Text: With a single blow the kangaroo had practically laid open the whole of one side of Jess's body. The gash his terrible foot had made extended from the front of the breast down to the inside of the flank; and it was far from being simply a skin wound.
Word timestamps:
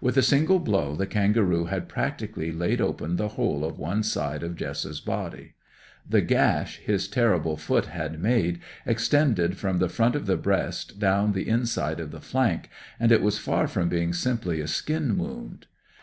With 0.00 0.16
a 0.16 0.22
single 0.22 0.60
blow 0.60 0.96
the 0.96 1.06
kangaroo 1.06 1.66
had 1.66 1.90
practically 1.90 2.50
laid 2.50 2.80
open 2.80 3.16
the 3.16 3.28
whole 3.28 3.66
of 3.66 3.78
one 3.78 4.02
side 4.02 4.42
of 4.42 4.56
Jess's 4.56 4.98
body. 4.98 5.56
The 6.08 6.22
gash 6.22 6.78
his 6.78 7.06
terrible 7.06 7.58
foot 7.58 7.84
had 7.84 8.18
made 8.18 8.60
extended 8.86 9.58
from 9.58 9.78
the 9.78 9.90
front 9.90 10.16
of 10.16 10.24
the 10.24 10.38
breast 10.38 10.98
down 10.98 11.34
to 11.34 11.34
the 11.34 11.46
inside 11.50 12.00
of 12.00 12.12
the 12.12 12.22
flank; 12.22 12.70
and 12.98 13.12
it 13.12 13.20
was 13.20 13.36
far 13.36 13.68
from 13.68 13.90
being 13.90 14.14
simply 14.14 14.58
a 14.62 14.66
skin 14.66 15.18
wound. 15.18 15.66